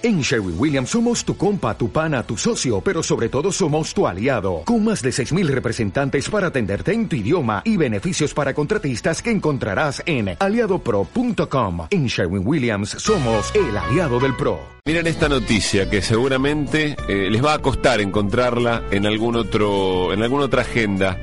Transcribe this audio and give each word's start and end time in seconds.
En 0.00 0.20
Sherwin 0.20 0.54
Williams 0.56 0.90
somos 0.90 1.24
tu 1.24 1.36
compa, 1.36 1.76
tu 1.76 1.90
pana, 1.90 2.22
tu 2.22 2.36
socio, 2.36 2.80
pero 2.80 3.02
sobre 3.02 3.28
todo 3.28 3.50
somos 3.50 3.92
tu 3.92 4.06
aliado, 4.06 4.62
con 4.64 4.84
más 4.84 5.02
de 5.02 5.10
6.000 5.10 5.48
representantes 5.48 6.30
para 6.30 6.46
atenderte 6.46 6.92
en 6.92 7.08
tu 7.08 7.16
idioma 7.16 7.62
y 7.64 7.76
beneficios 7.76 8.32
para 8.32 8.54
contratistas 8.54 9.20
que 9.20 9.32
encontrarás 9.32 10.00
en 10.06 10.36
aliadopro.com. 10.38 11.88
En 11.90 12.06
Sherwin 12.06 12.46
Williams 12.46 12.90
somos 12.90 13.52
el 13.56 13.76
aliado 13.76 14.20
del 14.20 14.36
PRO. 14.36 14.60
Miren 14.84 15.08
esta 15.08 15.28
noticia 15.28 15.90
que 15.90 16.00
seguramente 16.00 16.94
eh, 17.08 17.28
les 17.28 17.44
va 17.44 17.54
a 17.54 17.58
costar 17.58 18.00
encontrarla 18.00 18.84
en 18.92 19.04
algún 19.04 19.34
otro, 19.34 20.12
en 20.12 20.22
alguna 20.22 20.44
otra 20.44 20.62
agenda 20.62 21.18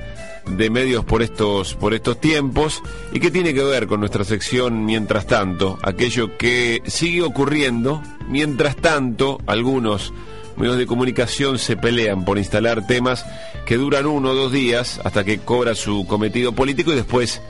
de 0.48 0.70
medios 0.70 1.04
por 1.06 1.22
estos, 1.22 1.76
por 1.76 1.94
estos 1.94 2.20
tiempos 2.20 2.82
y 3.12 3.20
que 3.20 3.32
tiene 3.32 3.54
que 3.54 3.64
ver 3.64 3.88
con 3.88 4.00
nuestra 4.00 4.24
sección 4.24 4.86
Mientras 4.86 5.28
tanto, 5.28 5.78
aquello 5.82 6.38
que 6.38 6.82
sigue 6.86 7.24
ocurriendo, 7.24 8.02
mientras 8.28 8.76
tanto 8.76 9.40
algunos 9.48 10.14
medios 10.58 10.78
de 10.78 10.86
comunicación 10.86 11.60
se 11.60 11.76
pelean 11.76 12.26
por 12.26 12.38
instalar 12.38 12.88
temas 12.88 13.26
que 13.66 13.78
duran 13.78 14.06
uno 14.06 14.30
o 14.30 14.36
dos 14.36 14.52
días 14.52 15.02
hasta 15.04 15.24
que 15.24 15.40
cobra 15.40 15.76
su 15.76 16.06
cometido 16.08 16.54
político 16.54 16.94
y 16.94 16.96
después 16.96 17.42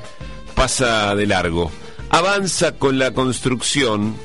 pasa 0.56 1.14
de 1.16 1.28
largo. 1.28 1.72
Avanza 2.10 2.74
con 2.74 2.98
la 2.98 3.12
construcción 3.12 4.16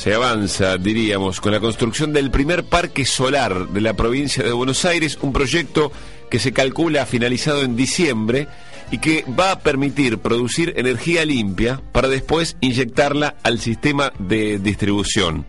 se 0.00 0.14
avanza, 0.14 0.78
diríamos, 0.78 1.42
con 1.42 1.52
la 1.52 1.60
construcción 1.60 2.14
del 2.14 2.30
primer 2.30 2.64
parque 2.64 3.04
solar 3.04 3.68
de 3.68 3.82
la 3.82 3.92
provincia 3.92 4.42
de 4.42 4.50
Buenos 4.50 4.86
Aires, 4.86 5.18
un 5.20 5.30
proyecto 5.30 5.92
que 6.30 6.38
se 6.38 6.54
calcula 6.54 7.04
finalizado 7.04 7.60
en 7.60 7.76
diciembre 7.76 8.48
y 8.90 8.96
que 8.96 9.26
va 9.38 9.50
a 9.50 9.58
permitir 9.58 10.16
producir 10.16 10.72
energía 10.78 11.26
limpia 11.26 11.82
para 11.92 12.08
después 12.08 12.56
inyectarla 12.62 13.36
al 13.42 13.60
sistema 13.60 14.10
de 14.18 14.58
distribución. 14.58 15.44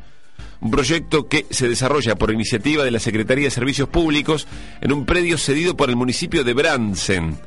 Un 0.59 0.69
proyecto 0.69 1.29
que 1.29 1.45
se 1.49 1.69
desarrolla 1.69 2.17
por 2.17 2.33
iniciativa 2.33 2.83
de 2.83 2.91
la 2.91 2.99
Secretaría 2.99 3.45
de 3.45 3.51
Servicios 3.51 3.87
Públicos 3.87 4.49
en 4.81 4.91
un 4.91 5.05
predio 5.05 5.37
cedido 5.37 5.77
por 5.77 5.89
el 5.89 5.95
municipio 5.95 6.43
de 6.43 6.53
Bransen 6.53 7.37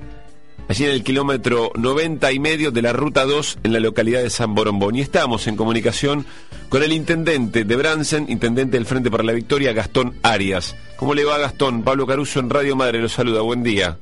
allí 0.69 0.85
en 0.85 0.91
el 0.91 1.05
kilómetro 1.05 1.71
90 1.77 2.33
y 2.33 2.39
medio 2.39 2.71
de 2.71 2.83
la 2.83 2.93
ruta 2.93 3.25
2 3.25 3.59
en 3.63 3.73
la 3.73 3.81
localidad 3.81 4.23
de 4.23 4.31
San 4.31 4.55
Borombón. 4.55 4.95
Y 4.95 5.01
estamos 5.01 5.47
en 5.47 5.57
comunicación 5.57 6.25
con 6.69 6.83
el 6.83 6.93
intendente 6.93 7.65
de 7.65 7.77
Bransen, 7.77 8.27
intendente 8.29 8.77
del 8.77 8.87
Frente 8.87 9.11
para 9.11 9.25
la 9.25 9.33
Victoria, 9.33 9.73
Gastón 9.73 10.15
Arias. 10.23 10.77
¿Cómo 10.97 11.15
le 11.15 11.25
va 11.25 11.39
Gastón? 11.39 11.83
Pablo 11.83 12.07
Caruso 12.07 12.41
en 12.41 12.51
Radio 12.51 12.77
Madre 12.77 13.01
lo 13.01 13.09
saluda, 13.09 13.43
buen 13.43 13.63
día. 13.63 13.99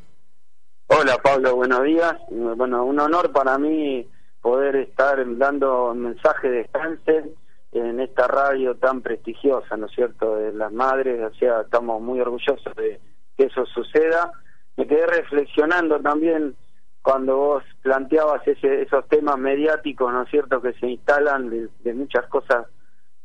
Hola 0.86 1.16
Pablo, 1.22 1.56
buenos 1.56 1.84
días. 1.84 2.14
Bueno, 2.30 2.84
un 2.84 3.00
honor 3.00 3.32
para 3.32 3.58
mí 3.58 4.06
poder 4.40 4.76
estar 4.76 5.18
dando 5.38 5.94
mensaje 5.94 6.50
de 6.50 6.68
Bransen 6.72 7.32
en 7.72 8.00
esta 8.00 8.26
radio 8.26 8.74
tan 8.76 9.00
prestigiosa, 9.00 9.76
¿no 9.78 9.86
es 9.86 9.92
cierto?, 9.94 10.36
de 10.36 10.52
las 10.52 10.70
madres, 10.72 11.22
o 11.22 11.34
sea, 11.36 11.62
estamos 11.62 12.02
muy 12.02 12.20
orgullosos 12.20 12.74
de 12.76 13.00
que 13.36 13.44
eso 13.44 13.64
suceda 13.66 14.30
me 14.76 14.86
quedé 14.86 15.06
reflexionando 15.06 16.00
también 16.00 16.56
cuando 17.02 17.36
vos 17.36 17.64
planteabas 17.82 18.46
ese, 18.46 18.82
esos 18.82 19.06
temas 19.08 19.36
mediáticos, 19.36 20.12
¿no 20.12 20.22
es 20.22 20.30
cierto?, 20.30 20.62
que 20.62 20.72
se 20.74 20.86
instalan 20.86 21.50
de, 21.50 21.94
muchas 21.94 22.26
cosas 22.28 22.66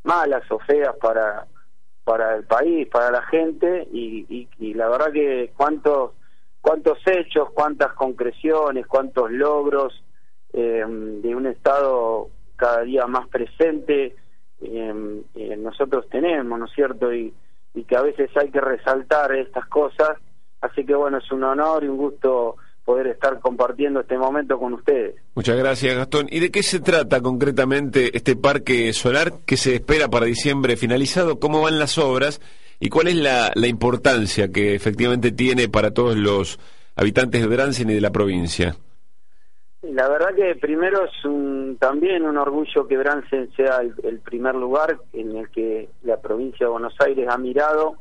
malas 0.03 0.43
o 0.49 0.59
feas 0.59 0.95
para, 0.97 1.45
para 2.03 2.35
el 2.35 2.43
país, 2.45 2.87
para 2.87 3.11
la 3.11 3.21
gente, 3.23 3.87
y, 3.91 4.47
y, 4.57 4.73
la 4.73 4.89
verdad 4.89 5.11
que 5.11 5.51
cuántos, 5.55 6.11
cuántos 6.59 6.97
hechos, 7.05 7.51
cuántas 7.53 7.93
concreciones, 7.93 8.87
cuántos 8.87 9.29
logros 9.31 10.03
eh, 10.53 10.83
de 10.87 11.35
un 11.35 11.45
Estado 11.45 12.29
cada 12.55 12.81
día 12.81 13.05
más 13.05 13.27
presente 13.27 14.15
eh, 14.59 15.23
eh, 15.35 15.55
nosotros 15.57 16.09
tenemos, 16.09 16.57
¿no 16.57 16.65
es 16.65 16.71
cierto?, 16.73 17.13
y, 17.13 17.31
y 17.75 17.83
que 17.83 17.95
a 17.95 18.01
veces 18.01 18.31
hay 18.35 18.49
que 18.49 18.59
resaltar 18.59 19.35
estas 19.35 19.67
cosas 19.67 20.17
Así 20.61 20.85
que 20.85 20.95
bueno, 20.95 21.17
es 21.17 21.31
un 21.31 21.43
honor 21.43 21.83
y 21.83 21.87
un 21.87 21.97
gusto 21.97 22.55
poder 22.87 23.07
estar 23.07 23.41
compartiendo 23.41 23.99
este 23.99 24.17
momento 24.17 24.57
con 24.57 24.73
ustedes. 24.73 25.15
Muchas 25.35 25.57
gracias, 25.57 25.93
Gastón. 25.93 26.27
¿Y 26.31 26.39
de 26.39 26.51
qué 26.51 26.63
se 26.63 26.79
trata 26.79 27.21
concretamente 27.21 28.15
este 28.15 28.37
parque 28.37 28.93
solar 28.93 29.33
que 29.45 29.57
se 29.57 29.75
espera 29.75 30.07
para 30.07 30.25
diciembre 30.25 30.77
finalizado? 30.77 31.37
¿Cómo 31.37 31.61
van 31.61 31.79
las 31.79 31.97
obras? 31.97 32.39
¿Y 32.79 32.87
cuál 32.87 33.09
es 33.09 33.15
la, 33.15 33.51
importancia 33.67 34.53
que 34.53 34.73
efectivamente 34.73 35.33
tiene 35.33 35.67
para 35.67 35.91
todos 35.91 36.15
los 36.15 36.59
habitantes 36.95 37.41
de 37.41 37.47
Bransen 37.47 37.89
y 37.89 37.95
de 37.95 38.01
la 38.01 38.11
provincia? 38.11 38.77
La 39.81 40.07
verdad 40.07 40.33
que 40.33 40.55
primero 40.55 41.03
es 41.03 41.25
un, 41.25 41.75
también 41.81 42.23
un 42.23 42.37
orgullo 42.37 42.87
que 42.87 42.97
Bransen 42.97 43.51
sea 43.57 43.81
el, 43.81 44.19
primer 44.19 44.55
lugar 44.55 44.97
en 45.11 45.35
el 45.35 45.49
que 45.49 45.89
la 46.03 46.21
provincia 46.21 46.67
de 46.67 46.71
Buenos 46.71 46.95
Aires 47.01 47.27
ha 47.29 47.37
mirado 47.37 47.95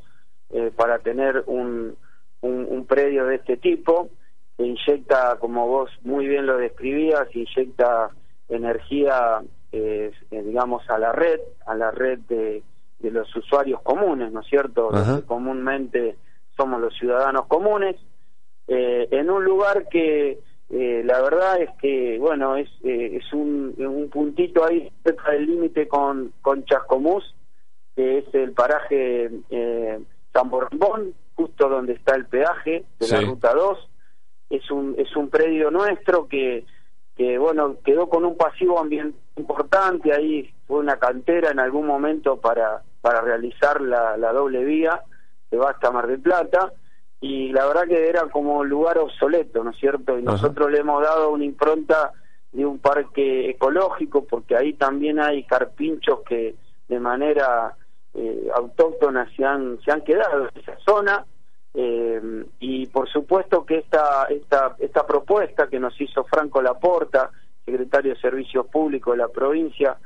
eh, 0.51 0.71
para 0.77 1.01
tener 1.01 1.43
un, 1.47 1.97
un, 2.43 2.87
predio 2.87 3.27
de 3.27 3.37
este 3.37 3.57
tipo, 3.57 4.11
que 4.57 4.65
inyecta, 4.65 5.37
como 5.39 5.67
vos 5.67 5.91
muy 6.03 6.27
bien 6.27 6.47
lo 6.47 6.57
describías, 6.59 7.29
inyecta 7.35 8.11
energía, 8.49 9.43
eh, 9.73 10.13
digamos, 10.31 10.89
a 10.89 10.99
la 10.99 11.13
red, 11.13 11.41
a 11.67 11.75
la 11.75 11.91
red 11.91 12.21
de, 12.29 12.63
de 13.01 13.11
los 13.11 13.35
usuarios 13.35 13.81
comunes, 13.83 14.33
¿no 14.33 14.41
es 14.41 14.47
cierto? 14.47 14.91
que 14.91 15.27
comúnmente 15.27 16.17
somos 16.57 16.81
los 16.81 16.95
ciudadanos 16.95 17.47
comunes, 17.47 17.97
eh, 18.69 19.09
en 19.11 19.31
un 19.31 19.45
lugar 19.45 19.89
que 19.89 20.39
eh, 20.71 21.03
la 21.05 21.21
verdad 21.23 21.61
es 21.61 21.71
que, 21.81 22.19
bueno, 22.19 22.57
es, 22.57 22.69
es 22.83 23.33
un, 23.33 23.75
un 23.79 24.09
puntito 24.11 24.65
ahí 24.65 24.91
cerca 25.05 25.33
del 25.33 25.47
límite 25.47 25.87
con, 25.87 26.33
con 26.41 26.65
Chascomús, 26.65 27.35
que 27.95 28.19
es 28.19 28.35
el 28.35 28.53
paraje 28.53 29.31
San 30.33 30.51
Borbón, 30.51 31.15
justo 31.37 31.69
donde 31.69 31.93
está 31.93 32.17
el 32.17 32.27
peaje 32.27 32.85
de 32.99 33.09
la 33.09 33.21
ruta 33.21 33.55
2. 33.55 33.91
Es 34.51 34.71
un, 34.71 34.95
es 34.99 35.15
un 35.15 35.29
predio 35.29 35.71
nuestro 35.71 36.27
que, 36.27 36.65
que, 37.15 37.39
bueno, 37.39 37.77
quedó 37.85 38.09
con 38.09 38.25
un 38.25 38.37
pasivo 38.37 38.81
ambiental 38.81 39.21
importante, 39.37 40.13
ahí 40.13 40.51
fue 40.67 40.79
una 40.79 40.99
cantera 40.99 41.51
en 41.51 41.61
algún 41.61 41.87
momento 41.87 42.41
para, 42.41 42.83
para 43.01 43.21
realizar 43.21 43.81
la, 43.81 44.17
la 44.17 44.33
doble 44.33 44.65
vía 44.65 45.03
que 45.51 45.57
va 45.57 45.71
hasta 45.71 45.91
Mar 45.91 46.07
del 46.07 46.21
Plata, 46.21 46.73
y 47.21 47.53
la 47.53 47.67
verdad 47.67 47.87
que 47.87 48.09
era 48.09 48.29
como 48.29 48.65
lugar 48.65 48.99
obsoleto, 48.99 49.63
¿no 49.63 49.71
es 49.71 49.77
cierto? 49.79 50.19
Y 50.19 50.23
nosotros 50.23 50.71
le 50.71 50.79
hemos 50.79 51.03
dado 51.03 51.31
una 51.31 51.45
impronta 51.45 52.13
de 52.53 52.65
un 52.65 52.79
parque 52.79 53.51
ecológico, 53.51 54.25
porque 54.25 54.57
ahí 54.57 54.75
también 54.75 55.21
hay 55.21 55.45
carpinchos 55.45 56.21
que 56.29 56.57
de 56.89 57.01
manera 57.01 57.77
eh, 58.15 58.49
autóctonas 58.55 59.29
se 59.37 59.45
han, 59.45 59.79
se 59.85 59.93
han 59.93 60.03
quedado. 60.03 60.49
en 60.49 60.61
esa 60.61 60.76
zona 60.87 61.27
eh, 61.79 62.45
y 62.59 62.87
por 62.87 63.07
supuesto 63.11 63.67
que 63.67 63.79
esta, 63.79 64.25
esta, 64.31 64.77
esta 64.79 65.07
propuesta 65.07 65.69
que 65.69 65.79
nos 65.79 66.01
hizo 66.01 66.25
Franco 66.25 66.63
Laporta, 66.63 67.31
secretario 67.67 68.15
de 68.15 68.21
Servicios 68.21 68.67
Públicos 68.69 69.13
de 69.13 69.19
la 69.19 69.29
provincia, 69.29 69.99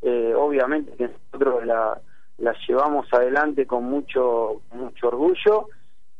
eh, 0.00 0.32
obviamente 0.34 0.92
que 0.96 1.08
nosotros 1.08 1.66
la, 1.66 2.00
la 2.38 2.56
llevamos 2.66 3.06
adelante 3.12 3.66
con 3.66 3.84
mucho, 3.84 4.62
mucho 4.72 5.08
orgullo. 5.08 5.68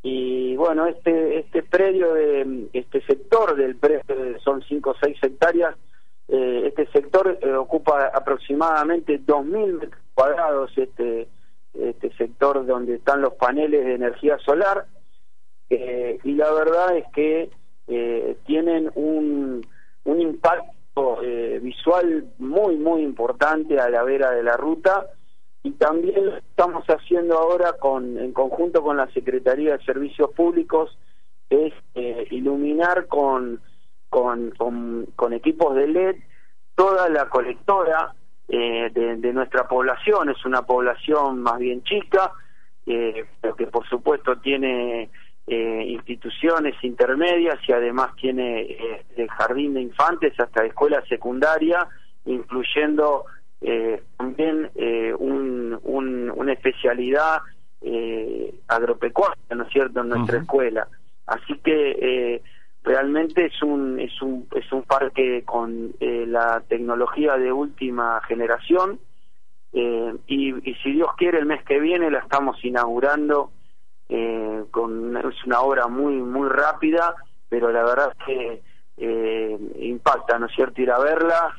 Y 0.02 0.54
bueno, 0.56 0.84
este, 0.86 1.38
este 1.38 1.62
predio 1.62 2.12
de 2.12 2.68
este 2.74 3.00
sector 3.06 3.56
del 3.56 3.76
predio 3.76 4.02
son 4.44 4.62
5 4.62 4.90
o 4.90 4.94
6 5.00 5.16
hectáreas, 5.22 5.76
este 6.28 6.86
sector 6.92 7.38
ocupa 7.58 8.06
aproximadamente 8.14 9.18
2.000 9.20 9.80
metros 9.80 10.00
cuadrados 10.14 10.70
este, 10.76 11.26
este 11.88 12.12
sector 12.16 12.66
donde 12.66 12.96
están 12.96 13.22
los 13.22 13.34
paneles 13.34 13.84
de 13.84 13.94
energía 13.94 14.38
solar 14.38 14.86
eh, 15.68 16.18
y 16.24 16.32
la 16.32 16.52
verdad 16.52 16.96
es 16.96 17.04
que 17.14 17.50
eh, 17.86 18.36
tienen 18.46 18.90
un, 18.94 19.66
un 20.04 20.20
impacto 20.20 21.22
eh, 21.22 21.60
visual 21.62 22.26
muy 22.38 22.76
muy 22.76 23.02
importante 23.02 23.78
a 23.78 23.88
la 23.88 24.02
vera 24.02 24.30
de 24.32 24.42
la 24.42 24.56
ruta 24.56 25.06
y 25.62 25.72
también 25.72 26.26
lo 26.26 26.36
estamos 26.36 26.84
haciendo 26.86 27.38
ahora 27.38 27.74
con 27.74 28.18
en 28.18 28.32
conjunto 28.32 28.82
con 28.82 28.96
la 28.96 29.10
Secretaría 29.12 29.76
de 29.76 29.84
Servicios 29.84 30.30
Públicos 30.32 30.98
es 31.48 31.72
iluminar 32.30 33.06
con, 33.08 33.60
con, 34.08 34.52
con, 34.52 35.06
con 35.16 35.32
equipos 35.32 35.74
de 35.74 35.88
LED 35.88 36.16
toda 36.76 37.08
la 37.08 37.28
colectora 37.28 38.14
eh, 38.52 38.90
de, 38.92 39.32
nuestra 39.32 39.68
población. 39.68 40.28
Es 40.30 40.44
una 40.44 40.62
población 40.62 41.40
más 41.40 41.58
bien 41.58 41.82
chica, 41.84 42.32
eh, 42.86 43.24
pero 43.40 43.54
que 43.54 43.66
por 43.68 43.88
supuesto 43.88 44.38
tiene 44.38 45.08
eh, 45.46 45.84
instituciones 45.86 46.74
intermedias 46.82 47.58
y 47.68 47.72
además 47.72 48.16
tiene 48.16 48.62
eh, 48.62 49.04
el 49.16 49.28
jardín 49.28 49.74
de 49.74 49.82
infantes 49.82 50.38
hasta 50.40 50.64
escuela 50.64 51.02
secundaria, 51.08 51.86
incluyendo 52.24 53.24
también 54.16 54.70
un, 55.18 55.78
una 56.34 56.52
especialidad 56.54 57.42
agropecuaria, 58.68 59.54
¿no 59.54 59.64
es 59.64 59.70
cierto?, 59.70 60.00
en 60.00 60.08
nuestra 60.08 60.38
escuela. 60.38 60.88
Así 61.26 61.58
que 61.58 62.40
realmente 62.82 63.46
es 63.46 63.62
un 63.62 64.00
es 64.00 64.20
un 64.22 64.46
es 64.54 64.70
un 64.72 64.82
parque 64.82 65.42
con 65.44 65.92
eh, 66.00 66.24
la 66.26 66.62
tecnología 66.66 67.36
de 67.36 67.52
última 67.52 68.20
generación 68.26 68.98
eh, 69.72 70.14
y, 70.26 70.52
si 70.82 70.92
Dios 70.92 71.10
quiere 71.16 71.38
el 71.38 71.46
mes 71.46 71.62
que 71.64 71.78
viene 71.78 72.10
la 72.10 72.20
estamos 72.20 72.56
inaugurando 72.64 73.52
eh, 74.08 74.64
con 74.70 75.16
es 75.16 75.44
una 75.44 75.60
obra 75.60 75.88
muy 75.88 76.14
muy 76.14 76.48
rápida 76.48 77.14
pero 77.48 77.70
la 77.70 77.84
verdad 77.84 78.12
es 78.18 78.24
que 78.26 78.62
eh, 78.96 79.58
impacta 79.80 80.38
no 80.38 80.46
es 80.46 80.52
cierto 80.54 80.80
ir 80.80 80.90
a 80.90 80.98
verla 80.98 81.54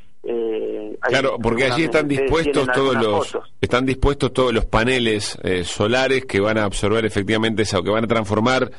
claro 1.01 1.37
porque 1.41 1.65
allí 1.65 1.83
están 1.85 2.07
dispuestos 2.07 2.67
todos 2.73 2.95
los 2.95 3.37
están 3.59 3.85
dispuestos 3.85 4.33
todos 4.33 4.53
los 4.53 4.65
paneles 4.65 5.39
solares 5.63 6.25
que 6.25 6.39
van 6.39 6.57
a 6.57 6.65
absorber 6.65 7.05
efectivamente 7.05 7.63
esa 7.63 7.79
o 7.79 7.83
que 7.83 7.89
van 7.89 8.03
a 8.03 8.07
transformar 8.07 8.71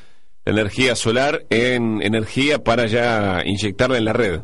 energía 0.45 0.95
solar 0.95 1.43
en 1.51 2.03
energía 2.03 2.59
para 2.59 2.87
ya 2.87 3.43
inyectarla 3.45 3.99
en 3.99 4.05
la 4.05 4.13
red 4.13 4.41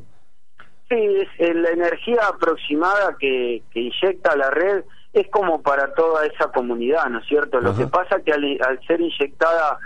Sí, 0.88 0.96
es, 1.38 1.54
la 1.54 1.70
energía 1.70 2.22
aproximada 2.32 3.14
que, 3.18 3.62
que 3.70 3.80
inyecta 3.80 4.34
la 4.36 4.50
red 4.50 4.84
es 5.12 5.28
como 5.30 5.60
para 5.62 5.92
toda 5.92 6.24
esa 6.26 6.50
comunidad, 6.50 7.06
¿no 7.06 7.18
es 7.18 7.26
cierto? 7.26 7.60
Lo 7.60 7.76
que 7.76 7.86
pasa 7.86 8.20
que 8.24 8.32
al, 8.32 8.80
ser 8.86 9.00
inyectada 9.00 9.78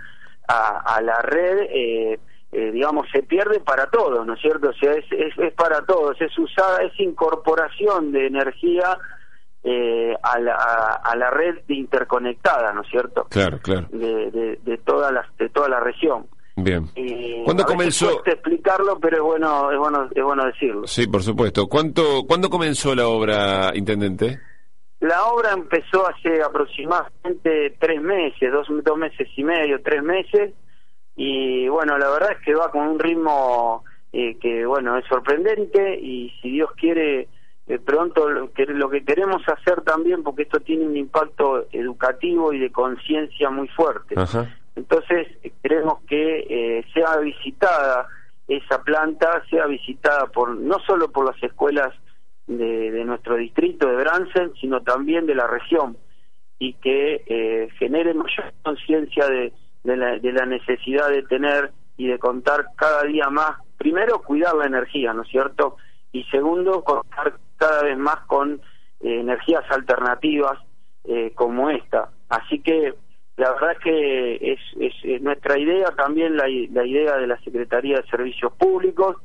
a, 0.46 1.00
la 1.02 1.20
red, 1.22 1.58
eh, 1.70 2.20
eh, 2.52 2.70
digamos, 2.72 3.06
se 3.12 3.22
pierde 3.22 3.60
para 3.60 3.86
todos, 3.86 4.26
¿no 4.26 4.34
es 4.34 4.40
cierto? 4.40 4.70
O 4.70 4.72
sea, 4.74 4.92
es, 4.92 5.04
es, 5.10 5.54
para 5.54 5.82
todos, 5.84 6.20
es 6.20 6.36
usada, 6.38 6.82
es 6.82 6.92
incorporación 7.00 8.12
de 8.12 8.26
energía 8.26 8.98
eh, 9.64 10.14
a, 10.22 10.38
la, 10.40 10.54
a, 11.02 11.16
la 11.16 11.30
red 11.30 11.56
interconectada, 11.68 12.72
¿no 12.72 12.82
es 12.82 12.88
cierto? 12.88 13.26
Claro, 13.30 13.58
claro. 13.60 13.86
De, 13.92 14.30
de, 14.30 14.58
de, 14.62 14.78
toda, 14.78 15.12
la, 15.12 15.24
de 15.38 15.48
toda 15.50 15.68
la 15.68 15.80
región. 15.80 16.26
Bien. 16.56 16.86
Y 16.96 17.42
¿Cuándo 17.44 17.64
comenzó? 17.64 18.22
explicarlo, 18.26 18.98
pero 19.00 19.16
es 19.16 19.22
bueno, 19.22 19.70
es 19.70 19.78
bueno, 19.78 20.08
es 20.14 20.22
bueno 20.22 20.44
decirlo. 20.46 20.86
Sí, 20.86 21.06
por 21.06 21.22
supuesto. 21.22 21.66
¿Cuánto, 21.66 22.24
¿Cuándo 22.26 22.50
comenzó 22.50 22.94
la 22.94 23.06
obra, 23.06 23.70
intendente? 23.74 24.38
La 25.00 25.24
obra 25.24 25.52
empezó 25.52 26.08
hace 26.08 26.42
aproximadamente 26.42 27.74
tres 27.80 28.00
meses, 28.00 28.52
dos, 28.52 28.68
dos 28.84 28.96
meses 28.96 29.28
y 29.36 29.42
medio, 29.42 29.82
tres 29.82 30.02
meses, 30.02 30.52
y 31.16 31.66
bueno, 31.68 31.98
la 31.98 32.08
verdad 32.08 32.32
es 32.38 32.44
que 32.44 32.54
va 32.54 32.70
con 32.70 32.86
un 32.86 32.98
ritmo 32.98 33.84
eh, 34.12 34.38
que 34.38 34.64
bueno 34.64 34.96
es 34.96 35.04
sorprendente 35.06 35.98
y 35.98 36.30
si 36.40 36.50
Dios 36.50 36.70
quiere 36.76 37.28
eh, 37.66 37.78
pronto 37.78 38.28
lo 38.28 38.52
que, 38.52 38.66
lo 38.66 38.90
que 38.90 39.04
queremos 39.04 39.42
hacer 39.48 39.82
también 39.82 40.22
porque 40.22 40.42
esto 40.42 40.60
tiene 40.60 40.84
un 40.84 40.96
impacto 40.96 41.66
educativo 41.72 42.52
y 42.52 42.58
de 42.58 42.70
conciencia 42.72 43.50
muy 43.50 43.68
fuerte. 43.68 44.14
Ajá 44.16 44.48
entonces 44.74 45.28
queremos 45.62 46.00
que 46.08 46.46
eh, 46.48 46.84
sea 46.94 47.18
visitada 47.18 48.08
esa 48.48 48.82
planta, 48.82 49.42
sea 49.50 49.66
visitada 49.66 50.26
por 50.26 50.54
no 50.54 50.78
solo 50.86 51.10
por 51.10 51.26
las 51.26 51.42
escuelas 51.42 51.94
de, 52.46 53.04
nuestro 53.04 53.36
distrito 53.36 53.88
de 53.88 53.96
Bransen, 53.96 54.52
sino 54.60 54.82
también 54.82 55.26
de 55.26 55.34
la 55.34 55.46
región 55.46 55.96
y 56.58 56.74
que 56.74 57.22
eh, 57.26 57.68
genere 57.78 58.14
mayor 58.14 58.52
conciencia 58.62 59.26
de, 59.26 59.52
la, 59.84 60.18
de 60.18 60.32
la 60.32 60.46
necesidad 60.46 61.08
de 61.08 61.22
tener 61.24 61.72
y 61.96 62.06
de 62.06 62.18
contar 62.18 62.66
cada 62.76 63.02
día 63.04 63.28
más, 63.30 63.58
primero 63.76 64.22
cuidar 64.22 64.54
la 64.54 64.66
energía, 64.66 65.12
¿no 65.12 65.22
es 65.22 65.28
cierto? 65.28 65.76
Y 66.12 66.24
segundo, 66.24 66.82
contar 66.82 67.34
cada 67.62 67.82
vez 67.82 67.96
más 67.96 68.20
con 68.26 68.54
eh, 69.00 69.20
energías 69.20 69.64
alternativas 69.70 70.58
como 71.34 71.68
esta. 71.68 72.10
Así 72.28 72.60
que 72.60 72.94
la 73.36 73.52
verdad 73.52 73.72
es 73.72 73.78
que 73.78 74.52
es, 74.52 75.22
nuestra 75.22 75.58
idea 75.58 75.86
también 75.96 76.36
la, 76.36 76.48
idea 76.48 77.16
de 77.16 77.26
la 77.26 77.40
Secretaría 77.40 77.96
de 77.96 78.08
Servicios 78.08 78.52
Públicos. 78.54 79.16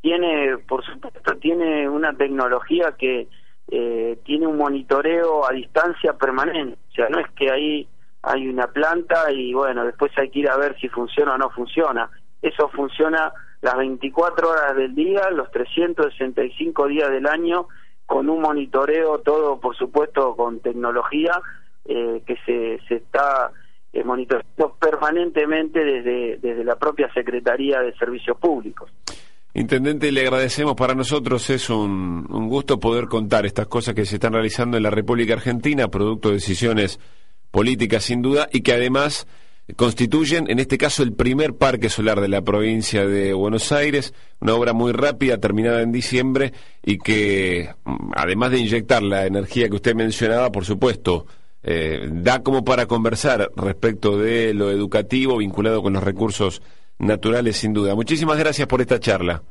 Tiene 0.00 0.56
por 0.66 0.84
supuesto 0.84 1.36
tiene 1.36 1.88
una 1.88 2.14
tecnología 2.14 2.94
que 2.98 3.28
eh, 3.70 4.18
tiene 4.24 4.46
un 4.46 4.56
monitoreo 4.56 5.46
a 5.48 5.52
distancia 5.52 6.14
permanente. 6.14 6.78
O 6.90 6.94
sea 6.94 7.08
no 7.08 7.18
es 7.18 7.30
que 7.32 7.50
ahí 7.50 7.88
hay 8.22 8.48
una 8.48 8.68
planta 8.68 9.30
y 9.30 9.52
bueno 9.52 9.84
después 9.84 10.12
hay 10.16 10.30
que 10.30 10.40
ir 10.40 10.48
a 10.48 10.56
ver 10.56 10.78
si 10.80 10.88
funciona 10.88 11.34
o 11.34 11.38
no 11.38 11.50
funciona 11.50 12.08
eso 12.42 12.68
funciona 12.68 13.32
las 13.60 13.76
24 13.76 14.50
horas 14.50 14.76
del 14.76 14.94
día 14.94 15.30
los 15.30 15.50
365 15.50 16.86
días 16.86 17.10
del 17.10 17.26
año 17.26 17.68
con 18.06 18.28
un 18.28 18.40
monitoreo 18.40 19.18
todo 19.18 19.60
por 19.60 19.76
supuesto 19.76 20.34
con 20.36 20.60
tecnología 20.60 21.40
eh, 21.84 22.22
que 22.26 22.36
se, 22.46 22.78
se 22.86 22.96
está 22.96 23.52
eh, 23.92 24.04
monitoreando 24.04 24.76
permanentemente 24.78 25.80
desde, 25.84 26.38
desde 26.38 26.62
la 26.62 26.76
propia 26.76 27.12
Secretaría 27.12 27.80
de 27.80 27.92
Servicios 27.96 28.36
Públicos. 28.38 28.88
Intendente, 29.52 30.12
le 30.12 30.20
agradecemos. 30.20 30.76
Para 30.76 30.94
nosotros 30.94 31.50
es 31.50 31.70
un, 31.70 32.24
un, 32.30 32.48
gusto 32.48 32.78
poder 32.78 33.06
contar 33.06 33.46
estas 33.46 33.66
cosas 33.66 33.94
que 33.94 34.04
se 34.04 34.16
están 34.16 34.32
realizando 34.32 34.76
en 34.76 34.84
la 34.84 34.90
República 34.90 35.34
Argentina, 35.34 35.88
producto 35.88 36.28
de 36.28 36.34
decisiones 36.34 37.00
políticas 37.50 38.04
sin 38.04 38.22
duda, 38.22 38.48
y 38.52 38.62
que 38.62 38.74
además 38.74 39.26
constituyen, 39.76 40.50
en 40.50 40.58
este 40.58 40.78
caso, 40.78 41.02
el 41.02 41.12
primer 41.12 41.54
parque 41.54 41.88
solar 41.88 42.20
de 42.20 42.28
la 42.28 42.42
provincia 42.42 43.06
de 43.06 43.32
Buenos 43.32 43.72
Aires, 43.72 44.14
una 44.40 44.54
obra 44.54 44.72
muy 44.72 44.92
rápida, 44.92 45.38
terminada 45.38 45.82
en 45.82 45.92
diciembre, 45.92 46.52
y 46.82 46.98
que, 46.98 47.74
mm, 47.84 48.12
además 48.16 48.50
de 48.50 48.58
inyectar 48.58 49.02
la 49.02 49.26
energía 49.26 49.68
que 49.68 49.76
usted 49.76 49.94
mencionaba, 49.94 50.50
por 50.50 50.64
supuesto, 50.64 51.26
eh, 51.62 52.08
da 52.10 52.42
como 52.42 52.64
para 52.64 52.86
conversar 52.86 53.50
respecto 53.56 54.16
de 54.16 54.54
lo 54.54 54.70
educativo 54.70 55.36
vinculado 55.36 55.82
con 55.82 55.92
los 55.92 56.02
recursos 56.02 56.62
naturales, 56.98 57.56
sin 57.56 57.72
duda. 57.72 57.94
Muchísimas 57.94 58.38
gracias 58.38 58.66
por 58.66 58.80
esta 58.80 58.98
charla. 58.98 59.42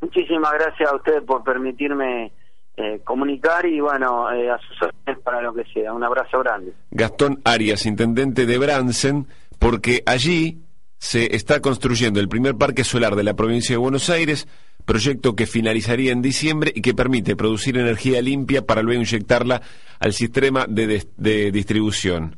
Muchísimas 0.00 0.52
gracias 0.52 0.90
a 0.90 0.96
usted 0.96 1.22
por 1.24 1.44
permitirme 1.44 2.32
eh, 2.80 3.00
comunicar 3.04 3.66
y 3.66 3.80
bueno, 3.80 4.32
eh, 4.32 4.50
a 4.50 4.58
sus 4.58 5.18
para 5.22 5.42
lo 5.42 5.54
que 5.54 5.64
sea. 5.72 5.92
Un 5.92 6.04
abrazo 6.04 6.38
grande. 6.40 6.72
Gastón 6.90 7.40
Arias, 7.44 7.86
intendente 7.86 8.46
de 8.46 8.58
Bransen, 8.58 9.26
porque 9.58 10.02
allí 10.06 10.62
se 10.98 11.34
está 11.34 11.60
construyendo 11.60 12.20
el 12.20 12.28
primer 12.28 12.56
parque 12.56 12.84
solar 12.84 13.16
de 13.16 13.24
la 13.24 13.34
provincia 13.34 13.74
de 13.74 13.78
Buenos 13.78 14.10
Aires 14.10 14.46
proyecto 14.84 15.36
que 15.36 15.46
finalizaría 15.46 16.12
en 16.12 16.22
diciembre 16.22 16.72
y 16.74 16.82
que 16.82 16.94
permite 16.94 17.36
producir 17.36 17.78
energía 17.78 18.20
limpia 18.20 18.66
para 18.66 18.82
luego 18.82 19.00
inyectarla 19.00 19.62
al 19.98 20.12
sistema 20.12 20.66
de, 20.68 21.04
distribución. 21.52 22.36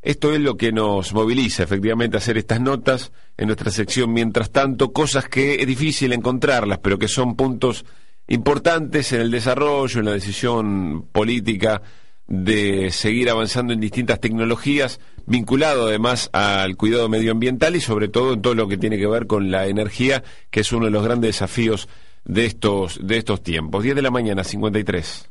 Esto 0.00 0.32
es 0.32 0.40
lo 0.40 0.56
que 0.56 0.72
nos 0.72 1.12
moviliza 1.12 1.64
efectivamente 1.64 2.16
a 2.16 2.18
hacer 2.18 2.38
estas 2.38 2.60
notas 2.60 3.12
en 3.36 3.48
nuestra 3.48 3.70
sección 3.70 4.12
Mientras 4.12 4.50
tanto, 4.50 4.92
cosas 4.92 5.28
que 5.28 5.56
es 5.56 5.66
difícil 5.66 6.12
encontrarlas, 6.12 6.78
pero 6.78 6.98
que 6.98 7.08
son 7.08 7.36
puntos 7.36 7.84
importantes 8.28 9.12
en 9.12 9.22
el 9.22 9.30
desarrollo, 9.30 10.00
en 10.00 10.06
la 10.06 10.12
decisión 10.12 11.06
política 11.10 11.82
de 12.28 12.90
seguir 12.90 13.30
avanzando 13.30 13.72
en 13.72 13.80
distintas 13.80 14.20
tecnologías, 14.20 15.00
vinculado 15.26 15.88
además 15.88 16.28
al 16.32 16.76
cuidado 16.76 17.08
medioambiental 17.08 17.74
y 17.74 17.80
sobre 17.80 18.08
todo 18.08 18.34
en 18.34 18.42
todo 18.42 18.54
lo 18.54 18.68
que 18.68 18.76
tiene 18.76 18.98
que 18.98 19.06
ver 19.06 19.26
con 19.26 19.50
la 19.50 19.66
energía, 19.66 20.22
que 20.50 20.60
es 20.60 20.72
uno 20.72 20.84
de 20.84 20.90
los 20.90 21.04
grandes 21.04 21.28
desafíos 21.30 21.88
de 22.26 22.44
estos, 22.44 23.00
de 23.02 23.16
estos 23.16 23.42
tiempos. 23.42 23.82
10 23.82 23.96
de 23.96 24.02
la 24.02 24.10
mañana, 24.10 24.44
53. 24.44 25.26